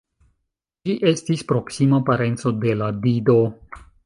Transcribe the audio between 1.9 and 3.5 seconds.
parenco de la Dido.